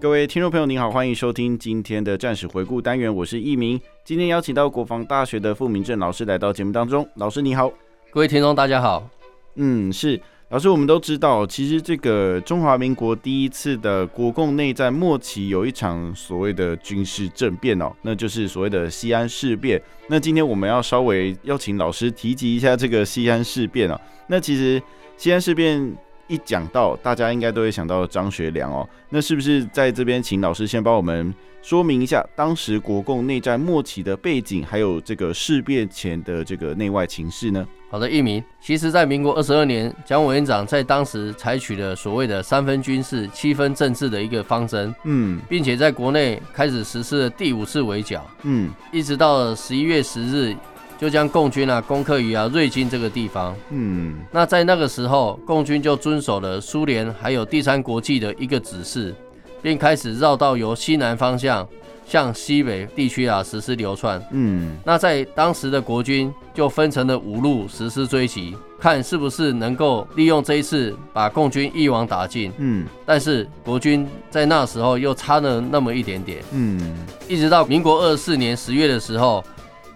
[0.00, 3.80] 各位听众朋友，您好，欢迎收听今天的战史回顾单元，我是易明。
[4.04, 7.68] 今天邀请到国防大学的傅明正老师来到节目当中，老师你好。
[8.12, 9.10] 各位听众大家好。
[9.56, 10.20] 嗯，是
[10.50, 19.82] 老师，我们都知道，其实这个中华民国第一次的国共内战末期有一场所谓的军事政变哦，那就是所谓的西安事变。
[20.06, 24.00] 那今天我们要稍微邀请老师提及一下这个西安事变哦。
[24.28, 24.80] 那其实
[25.16, 25.92] 西安事变。
[26.28, 28.88] 一讲到，大家应该都会想到张学良哦。
[29.08, 37.66] 那是不是在这边请老师先帮我们说明一下当时国共内战末期的背景，还有这个事变前的这个内外情势呢？
[37.90, 38.42] 好的，一鸣。
[38.60, 50.54] 其实，在民国二十二年，蒋委员长在当时采取了所谓的三分军事、七分政治的一个方针，嗯，并且在国内开始实施了第五次围剿，嗯，一直到十一月十日。
[50.98, 53.54] 就将共军啊攻克于啊瑞金这个地方。
[53.70, 59.14] 嗯，那在那个时候，共军就遵守了苏联还有第三国际的一个指示，
[59.62, 61.66] 并开始绕道由西南方向
[62.04, 64.20] 向西北地区啊实施流窜。
[64.32, 72.52] 嗯，那在当时的国军就分成了五路实施追击，看是不是能够利用这一次把共军一网打尽。
[72.58, 76.42] 嗯，但是国军在那时候又差了那么一点点。
[76.50, 76.96] 嗯，
[77.28, 79.44] 一直到民国二十四年十月的时候。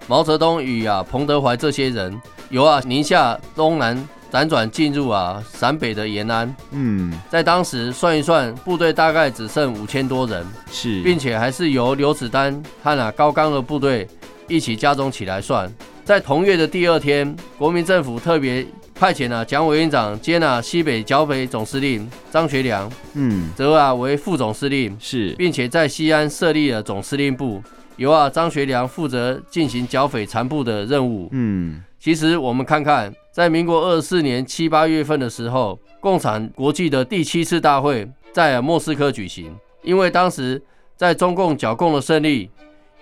[0.07, 2.21] 毛泽东与啊彭德怀这些人
[2.51, 3.97] 由啊宁夏东南
[4.31, 6.55] 辗转进入啊陕北的延安。
[6.71, 14.09] 嗯，在当时算一算，部队大概只剩五千多人，是，并且还是由刘子丹和啊高岗的部队
[14.49, 15.73] 一起加总起来算。
[16.05, 27.63] 在同月的第二天，国民政府特别派遣了蒋委员长兼啊西北剿匪总司令张学良，嗯，则啊为副总司令，是，并且在西安设立了总司令部。
[27.97, 31.29] 由啊张学良负责进行剿匪残部的任务。
[31.33, 39.55] 嗯，其实我们看看，在民国二十四年七八月份的时候，共产国际的第七次大会在莫斯科举行。
[39.83, 40.61] 因为当时
[40.97, 42.49] 在中共剿共的胜利，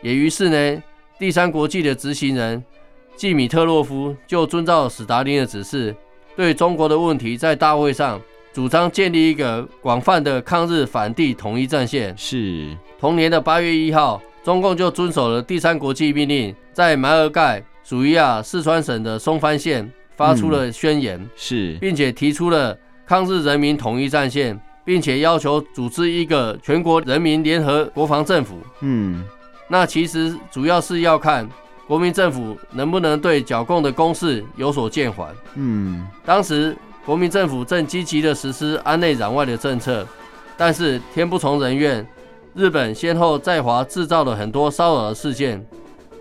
[0.02, 0.82] 也于是呢，
[1.18, 2.62] 第三国际的执行人
[3.16, 5.94] 季米特洛夫就遵照史达林的指示，
[6.34, 8.20] 对中国的问题在大会上
[8.52, 12.16] 主张建立一个广泛的抗日反帝统一战线。
[12.16, 14.20] 是同年的八月一号。
[14.42, 28.58] 中共就遵守了第三国际命令，在埋尔盖属于啊四川省的松潘县发出了宣言，嗯、是，并且提出了抗日人民统一战线，并且要求组织一个全国人民联合国防政府。
[28.80, 29.24] 嗯，
[29.68, 31.46] 那其实主要是要看
[31.86, 35.34] 国民政府能不能对剿共的攻势有所减缓。
[35.56, 36.74] 嗯，当时
[37.04, 40.06] 国民政府正积极地实施安内攘外的政策，
[40.56, 42.06] 但是天不从人愿。
[42.54, 45.64] 日本先后在华制造了很多骚扰事件，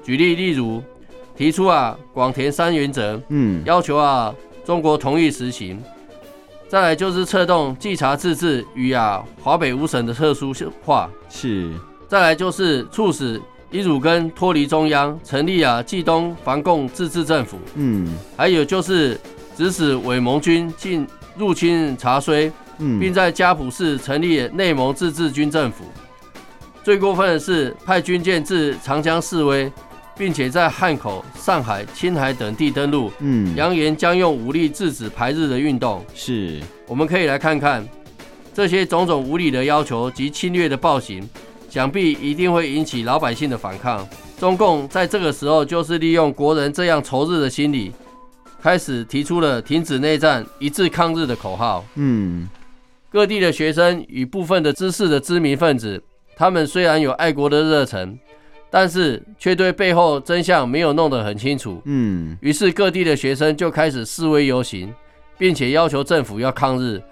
[0.04, 0.82] 举例例如
[1.36, 5.82] 提出啊广田三原则，嗯，要求啊中国同意实行。
[6.68, 10.54] 再来就是策动稽查自治与啊华北五省的特殊
[10.86, 11.72] 化，是。
[12.08, 13.42] 再来就是促使
[13.72, 18.08] 伊鲁根脱离中央，成立啊冀东防共自治政府，嗯。
[18.38, 19.20] 还有就是
[19.58, 25.86] 指使伪盟军进入侵察绥，嗯，并在嘉浦市成立内蒙自治军政府。
[26.84, 29.72] 最过分的是派军舰至长江示威，
[30.18, 36.04] 并且在汉口、上海、青海等地登陆，嗯，扬言将用武力制止排日的运动。
[36.16, 37.88] 是，我们可以来看看
[38.54, 41.28] 这些种种无理的要求及侵略的暴行，
[41.70, 44.08] 想必一定会引起老百姓的反抗。
[44.40, 47.92] 中共在这个时候就是利用国人这样仇日的心理，
[48.62, 51.86] 开始提出了停止内战、一致抗日的口号。
[51.96, 52.50] 嗯，
[53.12, 56.02] 各地的学生与部分的知识的知名分子。
[56.40, 58.18] 他们虽然有爱国的热忱，
[58.70, 61.82] 但是却对背后真相没有弄得很清楚。
[61.84, 64.94] 嗯，于是各地的学生就开始示威游行，
[65.38, 67.04] 并且要求政府要抗日，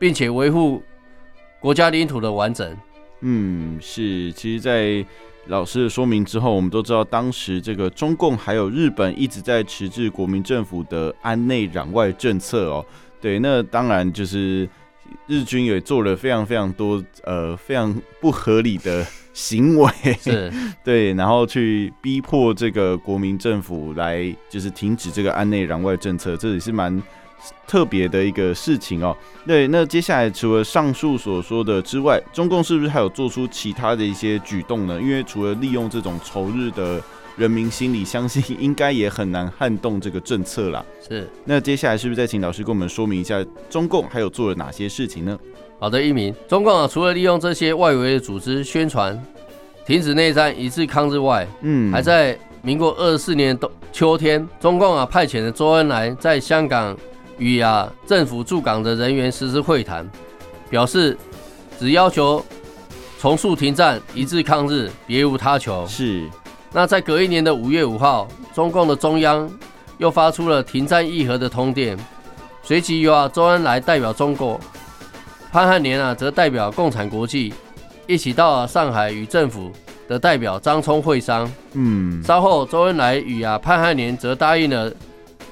[0.00, 0.82] 并且维护
[1.60, 2.76] 国家领土的完整。
[3.20, 4.32] 嗯，是。
[4.32, 5.06] 其实，在
[5.46, 12.84] 老师的说明之后，我们都知道，当时这个中共还有日本一直在迟滞国民政府的安内攘外政策哦。
[13.20, 14.68] 对，那当然就是。
[15.26, 20.52] 日军也做了非常非常多呃非常不合理的行为，是
[20.84, 27.02] 对，然后去逼迫这个国民政府来就是停止这个安内攘外政策，这也是蛮
[27.66, 29.16] 特别的一个事情哦。
[29.46, 35.00] 对，那接下来除了上述所说的之外，中共是不是还有做出其他的一些举动呢？
[35.00, 37.02] 因为除了利用这种仇日的。
[37.36, 40.84] 人民心里相信应该也很难撼动这个政策啦。
[41.08, 45.38] 是，那接下来是不是再请老师跟我们说明一下，中共还有做了哪些事情呢？
[45.78, 49.20] 好的，一鸣，中共啊，除了利用这些外围的组织宣传
[49.84, 56.96] 停止内战、一致抗日外，嗯，还在民国二十四年冬秋天，中共啊派遣了周恩来在香港
[57.38, 60.08] 与啊政府驻港的人员实施会谈，
[60.70, 61.16] 表示
[61.80, 62.44] 只要求
[63.18, 65.84] 重塑停战、一致抗日，别无他求。
[65.88, 66.28] 是。
[66.72, 69.50] 那在隔一年的五月五号，中共的中央
[69.98, 71.98] 又发出了停战议和的通电，
[72.62, 74.58] 随即由啊周恩来代表中国，
[75.52, 77.52] 潘汉年啊则代表共产国际，
[78.06, 79.70] 一起到啊上海与政府
[80.08, 81.50] 的代表张聪会商。
[81.74, 84.90] 嗯，稍后周恩来与啊潘汉年则答应了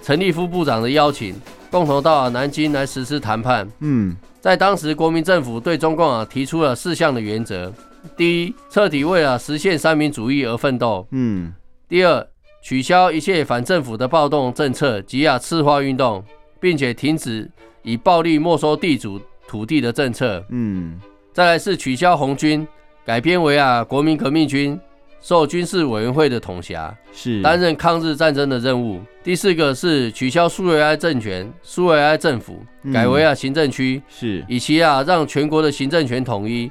[0.02, 1.38] 陈立夫部长的邀请，
[1.70, 3.68] 共同到啊南京来实施谈判。
[3.80, 7.70] 嗯，在当时国民政府对中共啊提出了四项的原则。
[8.16, 11.06] 第一，彻底为了实现三民主义而奋斗。
[11.10, 11.52] 嗯。
[11.88, 12.26] 第二，
[12.62, 16.24] 取消一切反政府的暴动政策及啊赤化运动，
[16.60, 17.50] 并且停止
[17.82, 20.44] 以暴力没收地主土地的政策。
[20.50, 20.98] 嗯。
[21.32, 22.66] 再来是取消红军，
[23.04, 24.78] 改编为啊国民革命军，
[25.20, 29.00] 受军事委员会的统辖，是担任抗日战争的任务。
[29.22, 36.70] 第四个是取消苏维埃政权、苏维埃政府，改为啊行政区，是以其啊让全国的行政权统一。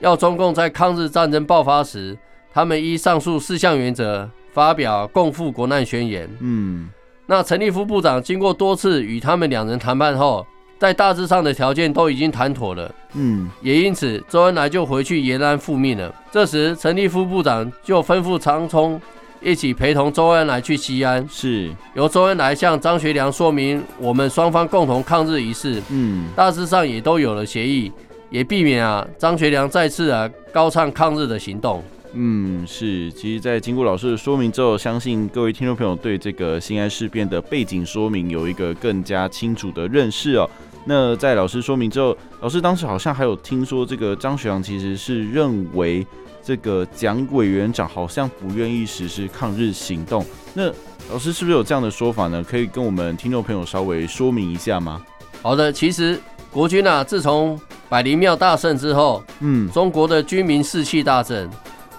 [0.00, 2.16] 要中共在抗日战争爆发时，
[2.52, 6.28] 他们依上述四项原则发表共赴国难宣言。
[6.40, 6.88] 嗯，
[7.26, 10.46] 那陈立夫部长经过多次与他们两人谈判后，
[10.78, 12.94] 在大致上的条件都已经谈妥了。
[13.14, 16.14] 嗯，也因此周恩来就回去延安复命了。
[16.30, 19.00] 这时陈立夫部长就吩咐长聪
[19.40, 25.82] 一起陪同周恩来去西安，是由周恩来向张学良说明我们双方共同抗日一事。
[25.90, 27.92] 嗯，大致上也都有了协议。
[28.30, 31.82] 也避免啊张学良再次啊高唱抗日的行动。
[32.14, 33.12] 嗯，是。
[33.12, 40.48] 其实，在经过老师的说明之后，相信各位听众朋友对这个西安事变的背景说明有一个更加清楚的认识哦。
[40.86, 46.06] 那在老师说明之后，老师当时好像还有听说，这个张学良其实是认为
[46.42, 50.24] 这个蒋委员长好像不愿意实施抗日行动。
[50.54, 50.72] 那
[51.10, 52.42] 老师是不是有这样的说法呢？
[52.42, 55.04] 可以跟我们听众朋友稍微说明一下吗？
[55.42, 56.18] 好的，其实
[56.50, 61.48] 国军啊，自从百灵庙大胜之后，嗯，中国的军民士气大振。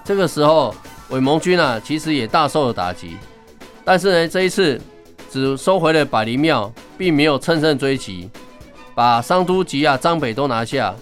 [0.03, 0.73] 这个时候，
[1.09, 3.17] 伪盟军啊，其实也大受了打击。
[3.83, 4.79] 但是呢，这一次
[5.31, 8.29] 只收回了百灵庙，并没有乘胜追击，
[8.93, 10.93] 把商都及啊张北都拿下。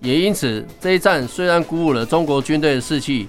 [0.00, 3.28] 也因此，这一战虽然鼓舞了中国军队的士气，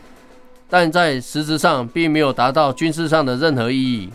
[0.67, 4.09] 但在实质上并没有达到军事上的任何意义。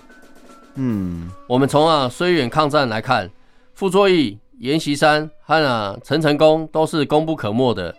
[0.75, 3.31] 嗯，我们从啊绥远抗战来看，
[3.75, 4.37] 傅作义。
[4.61, 7.95] 阎锡山和啊陈成功都是功不可没的，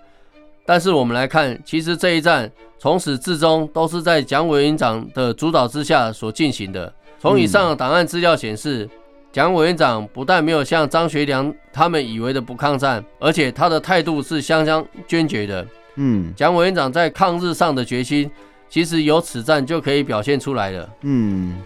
[0.66, 6.94] 但是我们来看，其实这一战从始至终都是在蒋委员长的主导之下所进行的。
[7.18, 8.90] 从以上的档案资料显示，
[9.32, 15.66] 蒋委员长不但没有像张学良他们以为的不抗战，而且他的态度是相当坚决的。
[15.96, 18.30] 嗯，蒋委员长在抗日上的决心，
[18.70, 20.90] 其实由此战就可以表现出来了。
[21.04, 21.62] 嗯，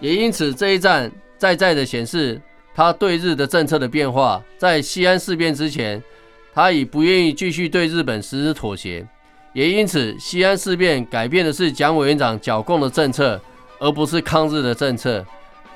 [0.00, 2.38] 也因此这一战再再的显示。
[2.74, 6.02] 他对日的政策的变化，在西安事变之前，
[6.52, 9.06] 他已不愿意继续对日本实施妥协，
[9.52, 13.40] 也因此西安事变改变的是蒋委员长剿共的政策，
[13.78, 15.24] 而不是抗日的政策。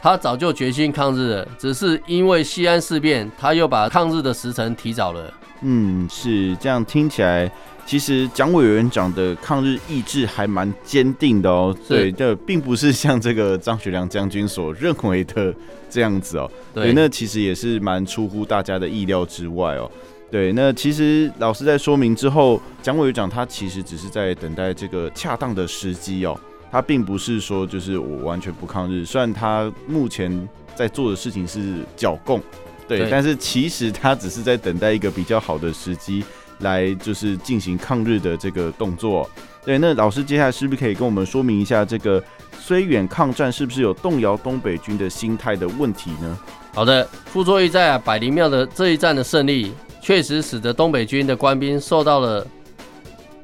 [0.00, 5.34] 他早就决心抗日了，只是因为西安事变，他又把抗日的时辰提早了。
[5.62, 7.50] 嗯，是这样听起来。
[7.88, 15.54] 其实蒋委员长的抗日意志还蛮坚定的哦，对，这并不是像这个张学良将军所认为的
[15.88, 19.90] 这样子哦，对，那其实也是蛮出乎大家的意料之外哦，
[20.30, 26.38] 对，那其实老师在说明之后，蒋委员长他其实只是在等待这个恰当的时机哦，
[26.70, 32.38] 他并不是说就是我完全不抗日，虽然他目前在做的事情是剿共，
[32.86, 36.22] 对，对，但是其实他只是在等待一个比较好的时机。
[36.60, 39.28] 来就是进行抗日的这个动作，
[39.64, 42.22] 对，那老师接下来是不是可以跟我们说明一下，这个
[42.66, 46.38] 绥远抗战是不是有动摇东北军的心态的问题呢？
[46.74, 52.46] 好的，傅作义在啊百灵庙的这一战的胜利，确实使得东北军的官兵受到了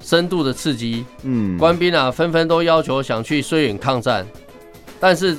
[0.01, 1.05] 深度的刺激。
[1.23, 4.27] 嗯，官兵啊纷纷都要求想去绥远抗战，
[5.01, 5.37] 但是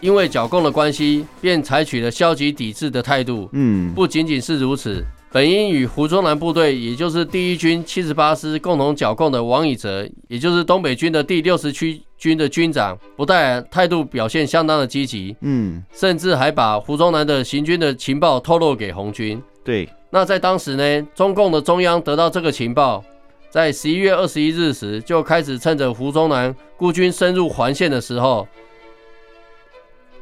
[0.00, 3.48] 因为剿共的关系，便采取了消极抵制的态度。
[3.52, 5.04] 嗯，不仅仅是如此。
[5.36, 19.38] 本应与胡宗南部队，也就是第一军七十八师共同剿共的王以哲，也就是东北军的第六十区军的军长，不但态度表现相当的积极，嗯，甚至还把胡宗南的行军的情报透露给红军。
[19.62, 23.04] 对，那在当时呢，中共的中央得到这个情报，
[23.50, 28.48] 在十一月二十一日时，就开始趁着胡宗南孤军深入环线的时候。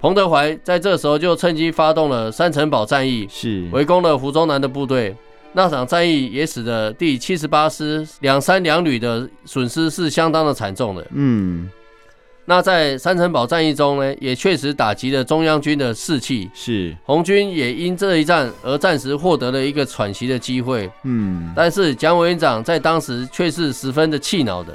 [0.04, 5.16] 彭德怀在这时候就趁机发动了三城堡战役，是围攻了胡宗南的部队。
[5.54, 11.06] 那场战役也使得第七十八师两三两旅的损失是相当的惨重的。
[11.14, 11.70] 嗯，
[12.44, 16.50] 那在三城堡战役中呢，也确实打击了中央军的士气。
[16.52, 20.90] 是红军也因这一战而暂时获得了一个喘息的机会。
[21.04, 24.74] 嗯，但是蒋委员长在当时却是十分的气恼的，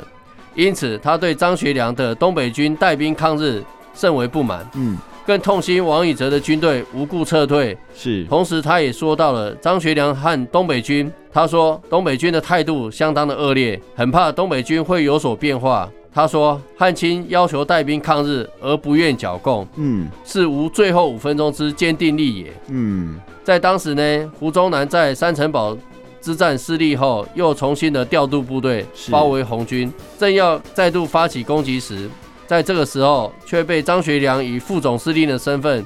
[0.56, 4.68] 因此他对张学良的东北军带兵抗日甚为不满。
[4.74, 4.98] 嗯。
[5.30, 8.24] 更痛心王以哲的军队无故撤退，是。
[8.26, 15.88] 同时，他也说到了张学良和东北军，他说东北军的态度相当的恶劣，很怕东北军会有所变化。
[16.12, 22.52] 他说汉卿要求带兵抗日而不愿剿共，嗯，是无最后五分钟之坚定力也。
[22.70, 25.78] 嗯，在当时呢，胡宗南在山城堡
[26.20, 32.10] 之战失利后，又重新的调度部队包围红军，正要再度发起攻击时。
[32.50, 35.86] 在这个时候，却被张学良以副总司令的身份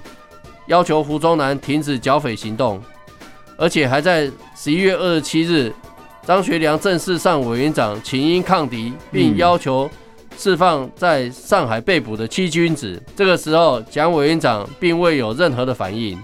[0.68, 2.82] 要求胡宗南停止剿匪行动，
[3.58, 5.74] 而且还在十一月二十七日，
[6.26, 9.92] 张学良正式向委员长请缨抗敌，并要求
[10.38, 13.04] 释放在上海被捕的七君子。
[13.14, 16.18] 这个时候，蒋委员长并未有任何的反应。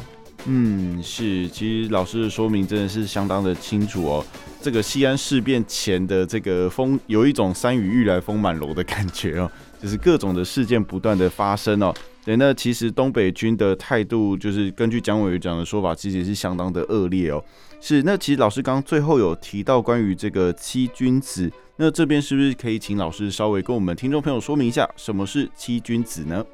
[0.46, 4.26] 嗯，是，其实老师的说明真的是相当的清楚哦。
[4.62, 9.52] 这个西安事变前的这个风，有一种山雨欲来风满楼的感觉哦。
[9.82, 11.94] 就是各种的事件不断的发生哦，
[12.26, 17.42] 对，那其实东北军的态度，就是根据蒋委员长的说法，其实也是相当的恶劣哦。
[17.80, 26.46] 是，那其实老师刚刚最后有提到关于这个七君子，那这边是不是可以请老师稍微跟我们听众朋友说明一下，什么是七君子呢？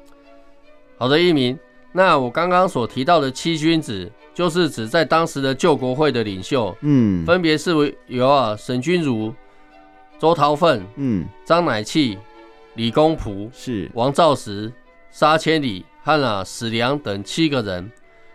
[0.96, 1.58] 好的，一鸣，
[1.92, 9.34] 那我刚刚所提到的七君子，就是指在当时的救国会的领袖，嗯，分别是为有啊沈君儒、
[10.16, 12.16] 周韬奋、嗯、张乃器。
[12.76, 14.70] 李公朴是王兆时、
[15.10, 17.90] 沙千里和啊史良等七个人。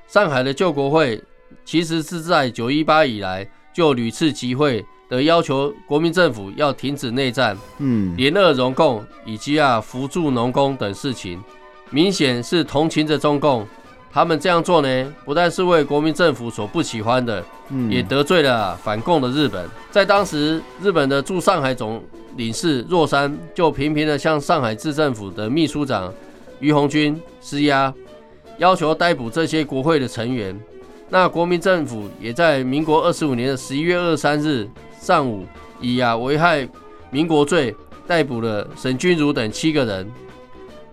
[0.07, 1.21] 上海的救国会
[1.63, 11.41] 其实是在九一八以来就屡次集会的要求国民政府要停止内战，嗯，联俄容共以及啊扶助农工等事情，
[11.91, 13.65] 明显是同情着中共。
[14.13, 19.69] 他们这样做呢，不但是为国民政府所不喜欢的，嗯，也得罪了反共的日本。
[19.89, 22.03] 在当时，日本的驻上海总
[22.35, 26.13] 领事若山就频频的向上海市政府的秘书长
[26.59, 27.93] 于鸿钧施压，
[28.57, 30.59] 要求逮捕这些国会的成员。
[31.09, 34.67] 那国民政府也在民国二十五年的十一月二十三日
[34.99, 35.45] 上午，
[35.79, 36.67] 以啊危害
[37.09, 37.75] 民国罪
[38.07, 40.09] 逮捕了沈君儒等七个人。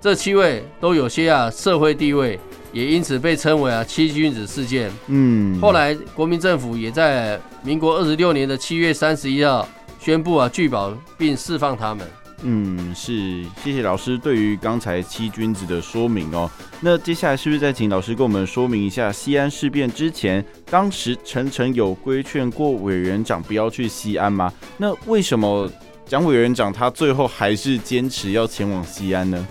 [0.01, 2.39] 这七位都有些啊社会地位，
[2.73, 4.91] 也因此被称为啊七君子事件。
[5.07, 9.69] 嗯，后来国民政府也在民国二十六年的七月三十一号。
[10.01, 12.07] 宣布啊，拒保并释放他们。
[12.43, 16.49] 嗯，是，谢谢老师对于刚才七君子的说明哦。
[16.81, 24.53] 那接下来是不是再请老师跟我们说明一下西安事变之前，当时陈诚有规劝过委员长不要去西安吗？
[24.77, 25.69] 那为什么
[26.07, 29.47] 蒋委员长他最后还是坚持要前往西安呢？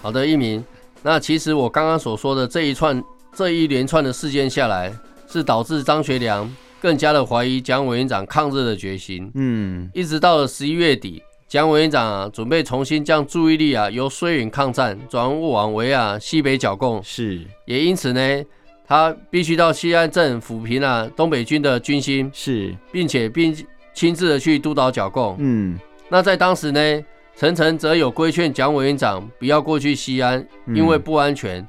[0.00, 0.64] 好的，一鸣。
[1.02, 3.02] 那其实我刚刚所说的这一串、
[3.34, 4.92] 这一连串的事件下来，
[5.26, 6.50] 是导致张学良。
[6.82, 9.30] 更加的怀疑蒋委员长抗日的决心。
[9.34, 16.98] 嗯，一直到了十一月底，蒋委员长啊准备重新将注意力啊由绥远抗战转往为啊西北剿共。
[17.02, 18.44] 是，也因此呢，
[18.86, 22.30] 他必须到西安镇抚平啊东北军的军心。
[22.32, 23.54] 是，并且并
[23.92, 25.36] 亲自的去督导剿共。
[25.38, 25.78] 嗯，
[26.08, 27.04] 那在当时呢，
[27.40, 31.68] 陈诚则有规劝蒋委员长不要过去西安，因为不安全，嗯、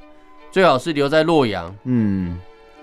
[0.52, 1.74] 最好是留在洛阳。
[1.86, 2.38] 嗯。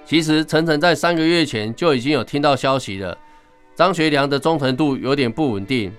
[0.07, 3.14] 其实陈诚在三个月前就已经有听到消息了，
[3.75, 5.92] 张学良的忠诚度有点不稳定。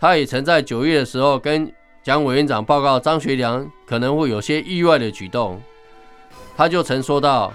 [0.00, 5.62] 他也曾在九月的时候跟蒋委员长报告张学良可能会有些意外的举动。
[6.56, 7.54] 他就曾说到：“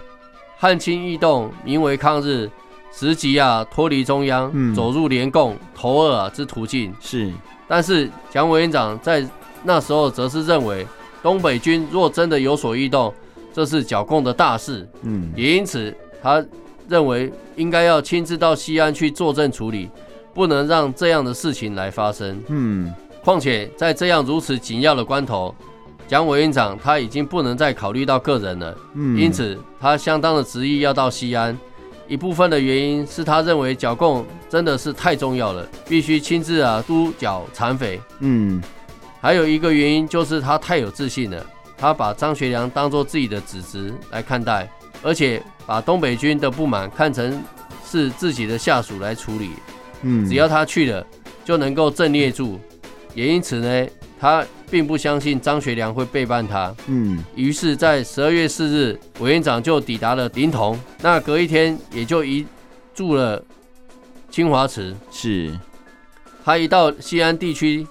[0.57, 2.49] 汉卿异动，名为抗日，
[2.89, 7.29] 实即啊脱离中央，嗯、走入联共投俄啊之途径。”是，
[7.71, 9.25] 但是蒋委员长在
[9.63, 10.85] 那时候则是认为，
[11.23, 13.13] 东北军若真的有所异动，
[13.53, 16.45] 这是剿共的大事，嗯，也因此他
[16.89, 19.89] 认为应该要亲自到西安去坐镇处理，
[20.33, 22.93] 不能让这样的事情来发生，嗯。
[23.23, 25.55] 况且在这样如此紧要的关头，
[26.09, 31.57] 蒋委员长他已经不能再考虑到个人了，嗯，因此他相当的执意要到西安，
[32.11, 38.01] 一部分的原因是他认为剿共真的是太重要了，必须亲自啊督剿残匪。
[38.19, 38.61] 嗯，
[39.21, 41.45] 还有一个原因就是他太有自信了，
[41.77, 44.69] 他把张学良当做自己的子侄来看待，
[45.01, 47.41] 而且把东北军的不满看成
[47.85, 49.51] 是自己的下属来处理。
[50.01, 51.07] 嗯，只要他去了，
[51.45, 52.59] 就能够镇列住。
[53.15, 53.87] 也因此呢，
[54.21, 56.73] 他并不相信张学良会背叛他。
[56.85, 60.79] 嗯，于是，在十二月四日，委员长就抵达了临潼。
[61.01, 62.45] 那隔一天，也就移
[62.93, 63.43] 住了
[64.29, 64.95] 清华池。
[65.09, 65.59] 是，
[66.45, 67.87] 他一到西安地区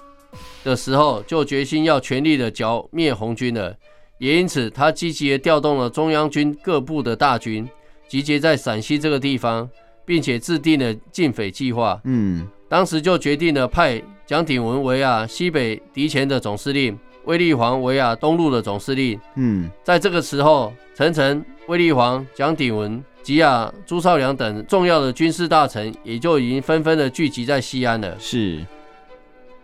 [0.63, 3.75] 的时候，就决心要全力的剿灭红军了。
[4.17, 7.67] 也因此，他积极的调动了中央军各部的大军，
[8.07, 9.69] 集结在陕西这个地方，
[10.05, 11.99] 并且制定了进匪计划。
[12.05, 14.01] 嗯，当时就决定了派。
[14.31, 19.19] 蒋鼎文为啊西北敌前的总司令，卫立煌为啊东路的总司令。
[19.35, 28.17] 嗯，在这个时候，陈诚、卫立煌、蒋鼎文及啊朱绍良等重要的军事大臣也就已经纷纷的聚集在西安了。
[28.17, 28.65] 是。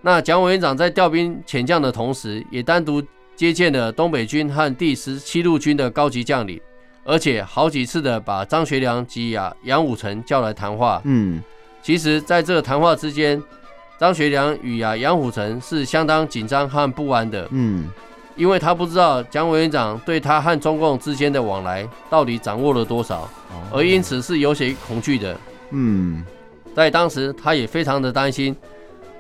[0.01, 3.01] 那蒋委员长在调兵遣将的同时，也单独
[3.38, 6.59] 接见了东北军和第十七路军的高级将领，
[7.05, 11.01] 而且好几次的把张学良及啊杨武成叫来谈话。
[11.05, 11.41] 嗯，
[11.81, 13.41] 其实在这个谈话之间。
[14.00, 17.89] 张学良与啊杨虎城是相当紧张和不安的，嗯，
[18.36, 23.27] 因为他不知道蒋委员长对他和中共之间的往来到底掌握了多少，
[23.74, 25.36] 而因此是有些恐惧的，
[25.72, 26.24] 嗯，
[26.75, 28.56] 在当时他也非常的担心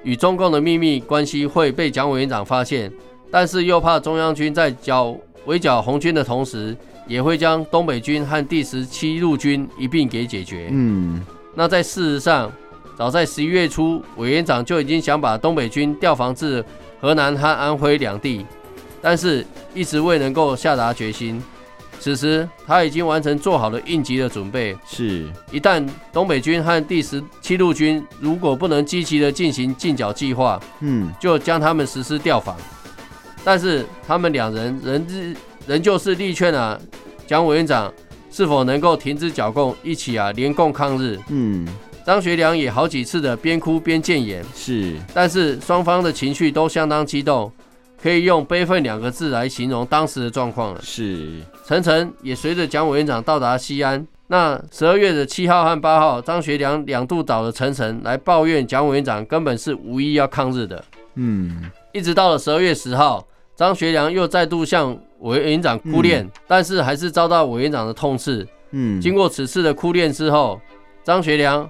[0.03, 2.91] 与中共的秘密关系会被蒋委员长发现，
[3.31, 12.51] 但是又怕中央军在剿围剿红军的同时，也会将东北军和第十七路军一并给解决，嗯，那在事实上。
[12.97, 16.65] 早在十一月初，委员长就已经想把东北军调防至
[16.99, 18.43] 河南和安徽两地，
[18.99, 21.39] 但是一直未能够下达决心。
[21.99, 32.57] 此时他已经完成做好了应急的准备，是一旦东北军和第十七路军如果不能积极的进行进剿计划，嗯，就将他们实施调防。
[33.43, 35.35] 但是他们两人仍
[35.67, 36.79] 仍旧是力劝啊，
[37.27, 37.93] 蒋委员长
[38.31, 41.67] 是否能够停止剿共，一起啊联共抗日，嗯。
[42.07, 47.51] 张学良也好几次的边哭边谏言，是，但是双方的情绪都相当激动，
[48.01, 50.79] 可以用悲愤两个字来形容当时的状况了。
[50.81, 54.07] 是，陈诚也随着蒋委员长到达西安。
[54.27, 60.81] 那十二月的七号和八号，张学良两度找了陈诚来抱怨蒋委员长根本是无意要抗日的。
[61.15, 68.47] 嗯，一直到了十二月十号，张学良又再度向委员长哭练，嗯，但是还是遭到委员长的痛斥。
[68.71, 70.61] 嗯，经过此次的哭练之后，
[71.03, 71.69] 张学良。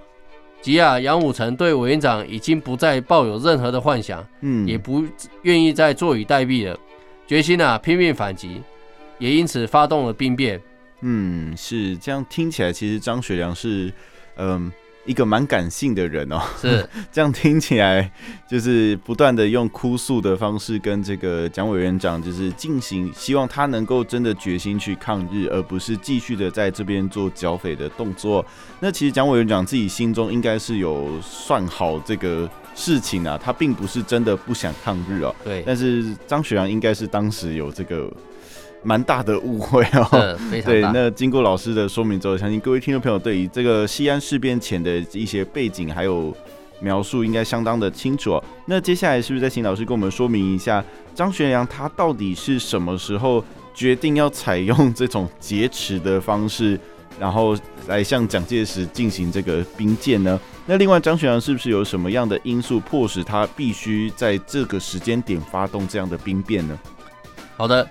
[0.61, 5.03] 及啊，杨武成对委员长已经不再抱有任何的幻想，嗯，也不
[5.43, 6.77] 愿意再坐以待毙了，
[7.25, 8.61] 决心啊拼命反击，
[9.19, 10.61] 也因此发动了兵变。
[11.01, 13.93] 嗯，是这样听起来，其实张学良是，
[14.37, 14.71] 嗯。
[15.07, 18.11] 一个蛮感性的人哦，是 这样听起来，
[18.47, 28.45] 就是不断的用哭诉的方式跟这个蒋委员长就是进行，希望他能够真的决心去抗日，而不是继续的在这边做剿匪的动作。
[28.81, 35.33] 那其实蒋委员长自己心中应该是有算好这个事情啊，他并不是真的不想抗日哦。
[35.43, 38.11] 对，但是张学良应该是当时有这个。
[38.83, 46.35] 蛮大的误会哦， 对，对，那经过老师的说明之后，相信各位听众朋友对于这个西安事变前的一些背景还有
[46.79, 48.43] 描述，应该相当的清楚哦。
[48.65, 56.79] 那接下来是不是再请老师跟我们说明一下，张学良他到底是什么时候决定要采用这种劫持的方式，
[57.19, 60.39] 然后来向蒋介石进行这个兵谏呢？
[60.65, 66.79] 那另外，张学良是不是有什么样的因素迫使他必须在这个时间点发动这样的兵变呢？
[67.57, 67.87] 好的。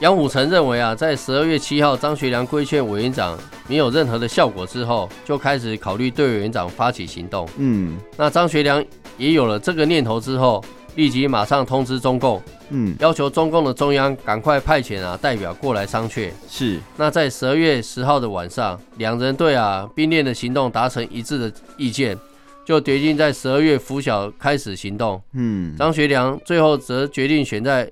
[0.00, 7.48] 杨虎城认为啊，在十二月七号张学良规劝委员长没有任何的效果之后，就开始考虑对委员长发起行动。
[7.56, 8.84] 嗯，那张学良
[9.16, 16.30] 也有了这个念头之后，立即马上通知中共，嗯，要求中共的中央赶快派遣啊代表过来商榷。
[16.48, 22.16] 是，那在十二月十号的晚上，两人对啊兵变的行动达成一致的意见，
[22.64, 25.20] 就决定在十二月拂晓开始行动。
[25.32, 27.90] 嗯，张学良最后则决定选在。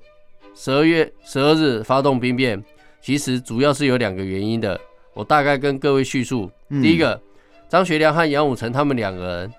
[0.59, 2.61] 十二月十二日发动兵变，
[2.99, 4.77] 其实主要是有两个原因的。
[5.13, 6.49] 我大概跟各位叙述。
[6.69, 7.21] 嗯、第一个，
[7.69, 9.53] 张学良和杨虎城他们两个人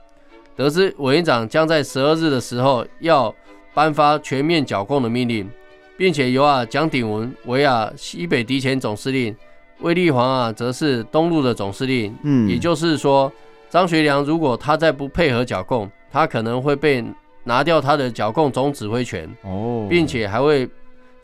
[0.57, 3.33] 得知委员长将在十二日的时候要
[3.73, 5.49] 颁发全面剿共的命令，
[5.97, 9.35] 并且由啊蒋鼎文为啊西北敌前总司令，
[9.79, 12.13] 卫立煌啊则是东路的总司令。
[12.25, 13.33] 嗯，也就是说，
[13.71, 17.05] 张学良如果他再不配合剿共，他可能会被
[17.45, 19.33] 拿掉他的剿共总指挥权。
[19.45, 20.69] 哦，并且还会。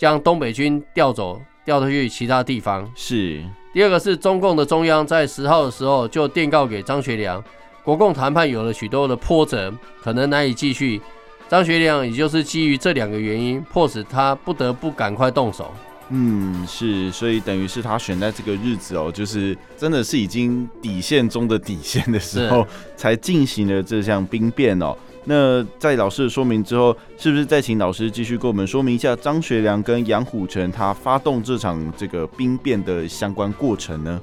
[0.04, 2.86] 将东北军调走，调去其他地方。
[2.94, 3.42] 是。
[3.72, 7.42] 第二个是中共的中央在十号的时候就电告给张学良，
[7.82, 11.00] 国共谈判有了许多的波折，可能难以继续。
[11.48, 15.72] 张学良也就是基于这两个原因，迫使他不得不赶快动手。
[16.10, 24.94] 嗯，是，所以等于是他选在这个日子哦，就是真的是已经底线中的底线的时候，才进行了这项兵变哦。
[25.24, 34.20] 那在老师的说明之后，是不是再请老师继续跟我们说明一下张学良跟杨虎城他发动这场这个兵变的相关过程呢？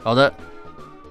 [0.00, 0.32] 好的，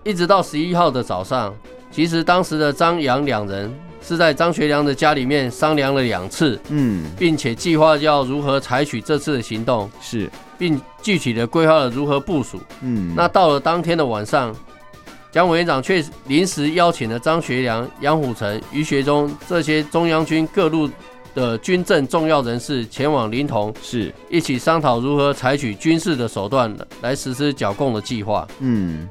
[0.03, 1.53] 一直到十一号的早上，
[1.91, 14.55] 其实当时的张杨两人是在张学良的家里面商量了两次，嗯，并且计划要如何采取这次的行动，是，并具体的规划了如何部署，嗯，那到了当天的晚上。
[15.33, 20.87] 蒋委员长却临时邀请了张学良、杨虎城、于学忠这些中央军各路
[21.33, 28.47] 的军政重要人士前往临潼，是一起商讨如何采取军事的手段来实施剿共的计划。
[28.59, 29.09] 嗯，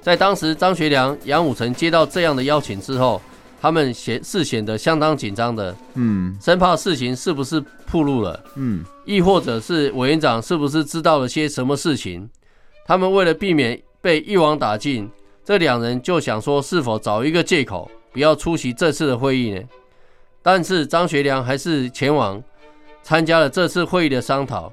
[0.00, 3.20] 在当时，张学良、杨虎城接到这样的邀请之后，
[3.60, 12.30] 他们显是显得相当紧张的，嗯，生怕事情是不是暴露了，嗯，亦或者是委员长是不是知道了些什么事情？
[12.86, 15.10] 他们为了避免被一网打尽。
[15.44, 19.60] 这两人就想说，是否找一个借口，不要出席这次的会议呢？
[20.40, 22.42] 但是张学良还是前往
[23.02, 24.72] 参加了这次会议的商讨。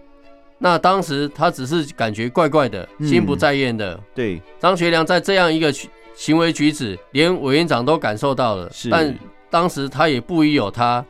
[0.57, 3.93] 那当时他只是感觉怪怪的，心不在焉的。
[3.93, 5.73] 嗯、对，张学良在这样一个
[6.13, 8.69] 行为举止，连委员长都感受到了。
[8.71, 8.89] 是。
[8.89, 9.17] 但
[9.49, 11.03] 当时他也不疑有他，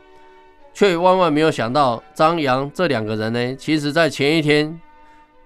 [0.72, 4.80] 却万万没有想到张扬这两个人呢，其实在前一天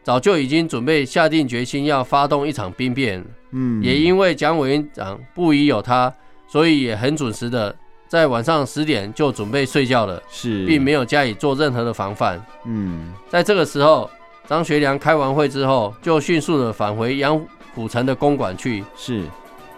[0.04, 3.24] 早就已经准备下定决心要发动一场兵变。
[3.50, 6.12] 嗯，也因为蒋委员长不疑有他，
[6.46, 7.74] 所以也很准时的
[8.06, 12.44] 在晚上十点就准备睡觉了，是，并没有加以做任何的防范。
[12.64, 14.10] 嗯，在这个时候，
[14.46, 17.40] 张学良开完会之后，就迅速的返回杨
[17.74, 19.22] 虎城的公馆去，是，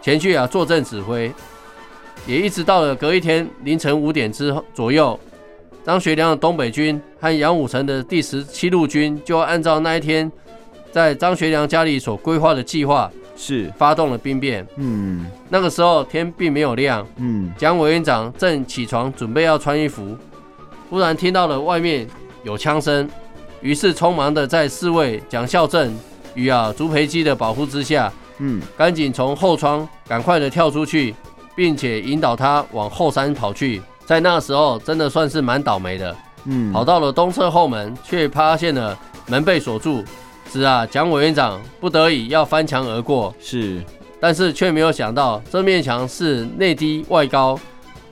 [0.02, 1.30] 前去啊坐镇指挥，
[2.26, 5.18] 也一直到了隔一天凌晨五点之后左右，
[5.86, 10.30] 张学良的东北军和杨虎城的第十七路军就按照那一天
[10.90, 13.08] 在张学良家里所规划的计划。
[13.38, 14.66] 是发动了兵变。
[14.76, 17.06] 嗯，那个时候天并没有亮。
[17.18, 20.16] 嗯，蒋委员长正起床准备要穿衣服，
[20.88, 22.08] 忽然听到了外面
[22.44, 23.06] 有枪声，
[23.60, 25.94] 于是匆忙的在侍卫蒋孝正
[26.34, 31.14] 与啊朱培基的保护之下，嗯，赶紧从后窗赶快的跳出去，
[31.54, 33.82] 并且引导他往后山跑去。
[34.06, 36.16] 在那个时候，真的算是蛮倒霉的。
[36.46, 40.02] 嗯，跑到了东侧后门，却发现了门被锁住。
[40.50, 43.82] 是啊，蒋委员长不得已要翻墙而过，是，
[44.20, 47.58] 但是却没有想到这面墙是内低外高，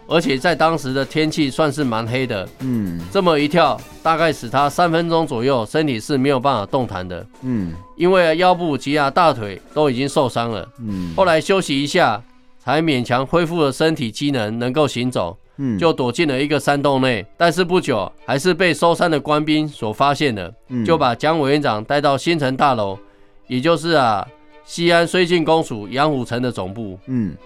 [0.09, 12.21] 而且在当时的天气算是蛮黑的，嗯，这么一跳，大概使他三分钟左右身体是没有办法动弹的，嗯，因为腰部及啊大腿都已经受伤了，嗯，后来休息一下，
[12.59, 15.39] 才勉强恢复了身体机能，能够行走。
[15.57, 22.99] 嗯，就躲进了一个山洞内，但是不久还是被搜山的官兵所发现了，嗯，就把蒋委员长带到新城大楼，
[23.47, 24.27] 也就是啊
[24.65, 26.99] 西安绥靖公署杨虎城的总部。
[27.07, 27.37] 嗯，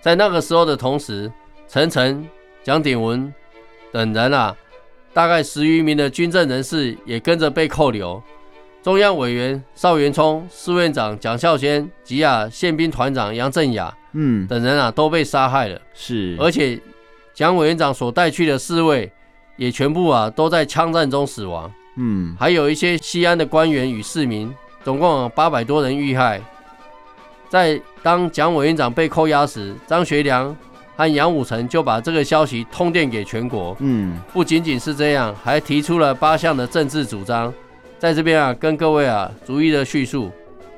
[0.00, 1.32] 在那个时候的同时，
[1.68, 2.28] 陈诚、
[2.62, 3.32] 蒋鼎文
[3.90, 4.54] 等人啊，
[5.14, 8.22] 大概十余名的军政人士也跟着被扣留。
[8.82, 13.94] 中央委员邵元冲、司院长蒋孝先及啊宪兵团长杨振雅。
[14.14, 16.78] 嗯，等人啊都被杀害了，是，而且
[17.32, 19.10] 蒋委员长所带去的侍卫
[19.56, 21.70] 也全部啊都在枪战中死亡。
[21.96, 24.52] 嗯，还有一些西安的官员与市民，
[24.84, 26.42] 总共八百多人遇害。
[27.48, 30.54] 在当蒋委员长被扣押时，张学良
[30.96, 33.76] 和杨虎城就把这个消息通电给全国。
[33.78, 37.52] 嗯，不仅仅是这样，还提出了八项的政治主张，
[38.02, 40.28] 在这边啊跟各位啊逐一的叙述。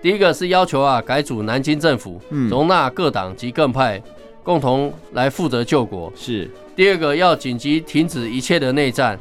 [0.02, 3.98] 第一个是要求啊改组南京政府，容纳各党及各派
[4.42, 6.12] 共同来负责救国。
[6.14, 6.50] 是。
[6.76, 9.18] 第二个要紧急停止一切的内战。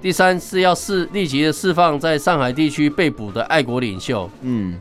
[0.00, 4.30] 第三是要释立即的释放在上海地区被捕的爱国领袖。
[4.40, 4.80] 嗯。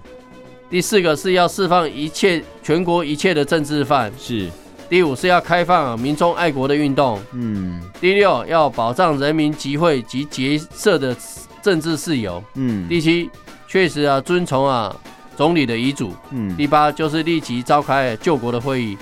[0.69, 4.09] 第四个是要释放一切全国一切的政治犯。
[4.17, 4.47] 是。
[4.87, 7.19] 第五是要开放民众爱国的运动。
[7.33, 7.81] 嗯。
[7.99, 11.13] 第六要保障人民集会及结社的
[11.61, 12.43] 政治事由。
[12.55, 12.87] 嗯。
[12.87, 13.29] 第七
[13.67, 14.95] 确实啊遵从啊。
[15.37, 18.97] 总理的遗嘱，嗯，第八就是立即召开救国的会议。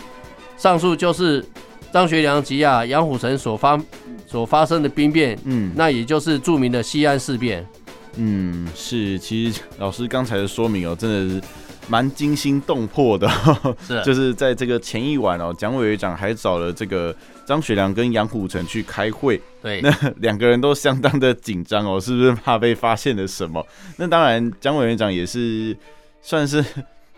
[0.58, 1.42] 上述就是
[1.94, 3.82] 张学良及啊杨虎城所发
[4.28, 7.66] 所发生的兵变，嗯，那也就是著名的西安事变。
[8.18, 11.42] 嗯，是，其实老师刚才的说明哦，真的是
[11.88, 13.28] 蛮惊心动魄的，
[13.88, 23.66] 是 就是在这个前一晚哦，蒋委员长还找了这个张学良跟杨虎城去开会，对，那两个人都相当的紧张哦，是不是怕被发现了什么？
[23.98, 25.76] 那当然，蒋委员长也是
[26.22, 26.64] 算是。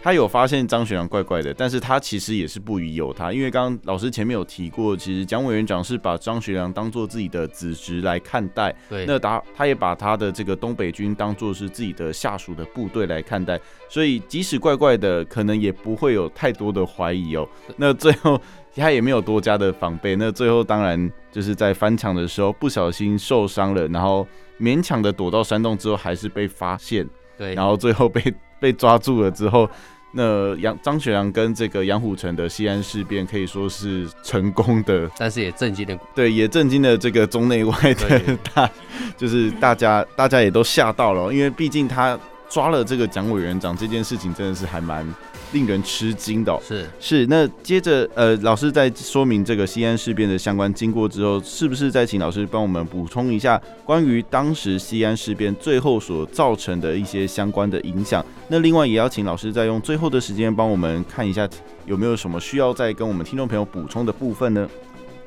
[0.02, 17.48] 他有发现张学良怪怪的，但是他其实也是不疑有他，因为刚刚老师前面有提过，其实蒋委员长是把张学良当做自己的子侄来看待，对，那他他也把他的这个东北军当做是自己的下属的部队来看待，所以即使怪怪的，可能也不会有太多的怀疑哦。
[17.76, 18.40] 那最后
[18.76, 24.26] 他也没有多加的防备，那最后当然就是在翻墙的时候不小心受伤了，然后
[24.60, 27.06] 勉强的躲到山洞之后，还是被发现。
[27.38, 29.70] 对，然后最后被被抓住了之后，
[30.12, 38.22] 那杨张学良跟这个杨虎城的西安事变可以说是成功的， 但是也震惊了，对，也震惊了这个中内外的
[38.54, 38.70] 大，
[39.16, 42.18] 就是大家大家也都吓到了，因为毕竟他
[42.50, 45.06] 抓了这个蒋委员长这件事情，真的是还蛮。
[45.52, 46.60] 令人吃惊的。
[46.66, 58.26] 是是，那接着呃，老师在说明这个西安事变的相关经过之后，是不是再请老师帮我们补充一下关于当时西安事变最后所造成的一些相关的影响？
[58.48, 61.48] 那另外也要请老师再用最后的时间帮我们看一下
[61.86, 64.70] 有没有什么需要再跟我们听众朋友补充的部分呢？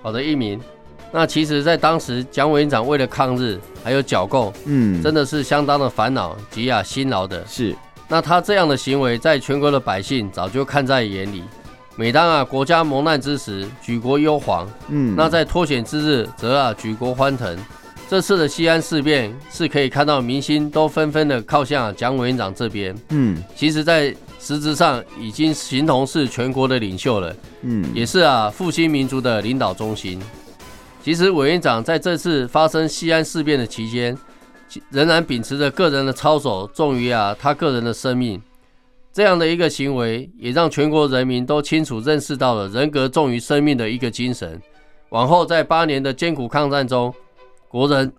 [0.02, 0.60] 好的，一鸣。
[1.12, 7.44] 那其实，在当时蒋委员长为了抗日还有剿共，嗯，真的是相当的烦恼及啊辛劳的。
[7.48, 7.74] 是。
[8.10, 11.44] 那他这样的行为，在全国的百姓早就看在眼里。
[11.94, 14.66] 每当啊国家蒙难之时，举国忧惶。
[14.88, 17.56] 嗯，那在脱险之日，则啊举国欢腾。
[18.08, 22.92] 这次的西安事变，是可以看到民心都纷纷的靠向蒋委员长这边。
[23.10, 27.36] 嗯，其实，在实质上已经形同是全国的领袖了。
[27.62, 30.20] 嗯，也是啊复兴民族的领导中心。
[31.04, 34.18] 其实委员长在这次发生西安事变的期间，
[34.90, 38.40] 仍然秉持着个人的操守重于啊他个人的生命，
[39.12, 44.60] 这样的一个行为，也让全国人民都清楚认识到了人格重于生命的一个精神。
[45.10, 47.12] 往后在八年的艰苦抗战中，
[47.68, 48.12] 国人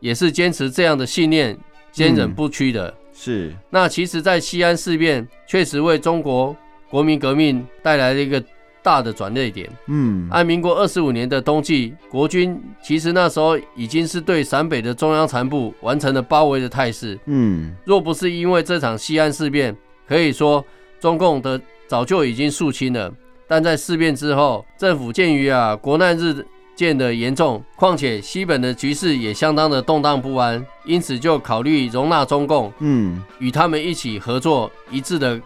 [0.00, 1.58] 也是坚持这样的信念，
[1.92, 2.88] 坚忍不屈的。
[2.88, 3.56] 嗯、是。
[3.70, 6.56] 那其实，在西安事变确实为中国
[6.90, 8.42] 国民革命带来了一个。
[8.88, 9.68] 大的转捩点。
[9.88, 17.18] 嗯，按民国二十五年的冬季，国军其实那时候已经是对陕北的中央残部完成了包围的态势。
[17.26, 20.64] 嗯，若不是因为这场西安事变，可以说
[20.98, 23.12] 中共的早就已经肃清了。
[23.46, 35.38] 但在事变之后，政府鉴于啊国难日渐的严重，况且西本的局势也相当的动荡不安，因此就考虑容纳中共，嗯，与他们一起合作，一致的。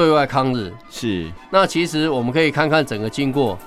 [0.00, 0.72] 对外抗日。
[0.90, 3.58] 是，那其实我们可以看看整个经过，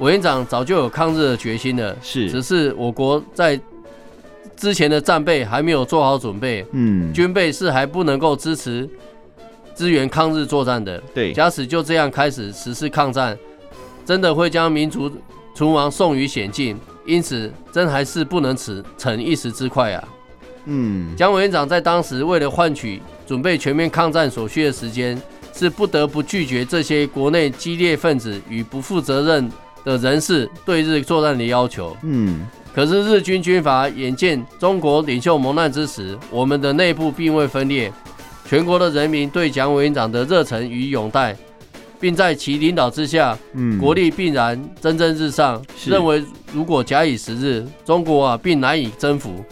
[0.00, 3.58] 委员长早就有抗日的决心了，是，只是我国在
[4.56, 8.90] 之前的战备还没有做好准备，嗯，军备是还不能够支持
[9.76, 13.38] 支援抗日作战的，对，假使就这样开始实施抗战，
[14.04, 15.08] 真的会将民族
[15.54, 20.08] 存亡送于险境，因此真还是不能此逞一时之快啊，
[20.64, 25.16] 嗯，蒋委员长在当时为了换取准备全面抗战所需的时间。
[25.58, 29.50] 是不得不拒绝这些国内激烈分子与不负责任
[29.84, 31.96] 的人士对日作战的要求。
[32.02, 37.92] 嗯，可是日军军阀眼见中国领袖蒙难之时，我们的内部并未分裂，
[38.48, 41.36] 全国的人民对蒋委员长的热忱与拥戴，
[41.98, 45.60] 并在其领导之下，嗯，国力必然蒸蒸日上。
[45.84, 49.44] 认为如果假以时日，中国啊，并难以征服。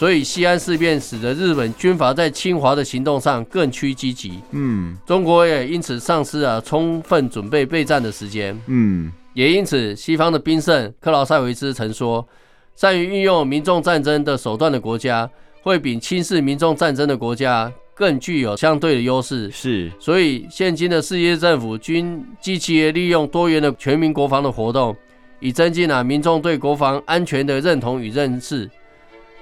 [0.00, 12.26] 所以西安事变使得日本军阀在侵华的行动上更趋积极，嗯，中国也因此丧失了充分准备备战的时间，嗯，也因此西方的兵圣克劳塞维兹曾说，
[12.74, 15.28] 善于运用民众战争的手段的国家，
[15.60, 19.50] 会比轻视民众战争的国家更具有相对的优势。
[19.50, 24.96] 是，所以现今的世界政府均积极利用多元的全民国防的活动，
[25.40, 28.66] 以增进啊民众对国防安全的认同与认识。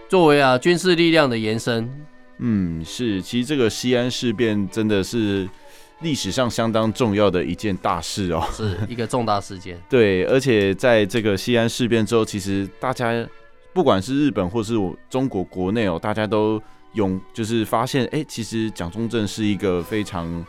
[0.08, 1.88] 作为啊军事力量的延伸，
[2.38, 5.46] 嗯，是，其实这个西安事变真的是
[6.00, 9.78] 历史上相当重要的一件大事哦，是一个重大事件。
[9.90, 13.12] 对，而且在这个西安事变之后，其实大家
[13.74, 16.60] 不管是日本或是我中国国内哦，大家都
[16.94, 20.42] 勇就是发现，哎，其实蒋中正是一个非常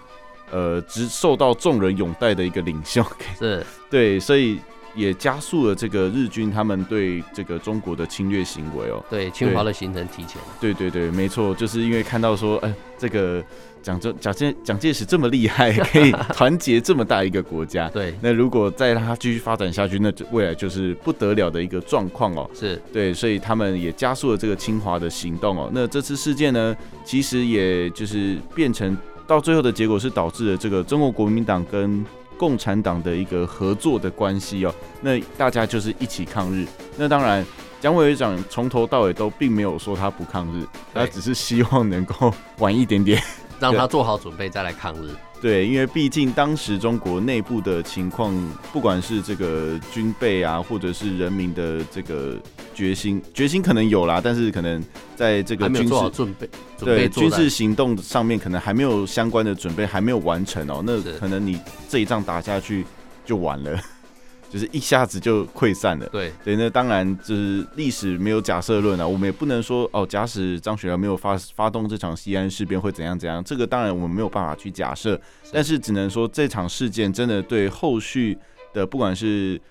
[0.51, 3.05] 呃，只受到众人拥戴的一个领袖。
[3.37, 4.57] 是， 对，所以。
[4.95, 10.41] 也加速了这个日军他们对这个中国的侵略行为哦，对，侵华的行程提前。
[10.59, 13.43] 对对对，没错，就是因为看到说，哎，这个
[13.81, 22.49] 蒋中蒋介蒋介石这么厉害，可以团结这么大一个国家， 对，那如果再让他继续发展下去，那未来就是不得了的一个状况哦。
[22.53, 25.69] 是对，所以他们也加速了这个侵华的行动哦。
[25.73, 26.75] 那这次事件呢，
[27.05, 28.97] 其实也就是变成。
[29.27, 32.03] 到最后的结果是导致了这个中国国民党跟
[32.39, 34.73] 共产党的一个合作的关系哦。
[35.01, 36.65] 那大家就是一起抗日。
[36.97, 37.45] 那当然，
[37.81, 43.21] 蒋委员长从头到尾都并没有说他不抗日，他只是希望能够晚一点点，
[43.59, 45.13] 让他做好准备再来抗日。
[45.41, 48.33] 对，因为毕竟当时中国内部的情况，
[48.73, 52.37] 不管是这个军备啊，或者是人民的这个
[52.79, 54.81] 决心，决心可能有啦，但是可能
[55.15, 60.81] 在这个军事准备，对军事行动上面可能还没有相关的准备，还没有完成哦。
[60.85, 62.85] 那可能你这一仗打下去
[63.25, 63.77] 就完了。
[64.51, 66.07] 就是一下子就溃散了。
[66.07, 75.21] 对，对，那，当然就是历史没有假设论啊，我们也不能说哦，假使张学良没有发发动这场西安事变会怎样怎样，这个当然我们没有办法去假设，
[75.53, 78.35] 但是只能说这场事件真的对后续
[78.73, 79.61] 的不管是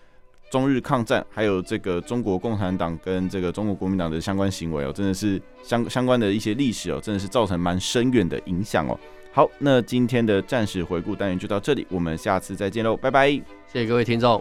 [0.50, 8.98] 中日抗战，还有这个中国共产党跟这个中国国民党的相关行为哦，真的是相相关的一些历史哦，真的是造成蛮深远的影响哦。
[9.32, 14.36] 好，那今天的战史回顾单元就到这里，我们下次再见喽，拜拜，谢谢各位听众。